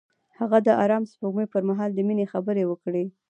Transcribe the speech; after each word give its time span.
هغه 0.39 0.57
د 0.67 0.69
آرام 0.83 1.03
سپوږمۍ 1.11 1.45
پر 1.53 1.61
مهال 1.69 1.89
د 1.93 1.99
مینې 2.07 2.25
خبرې 2.33 2.63
وکړې. 2.67 3.05